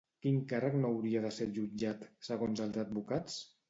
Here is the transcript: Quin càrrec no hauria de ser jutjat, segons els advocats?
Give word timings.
Quin 0.25 0.39
càrrec 0.53 0.77
no 0.79 0.91
hauria 0.95 1.23
de 1.27 1.33
ser 1.37 1.49
jutjat, 1.61 2.11
segons 2.33 2.67
els 2.69 2.85
advocats? 2.91 3.43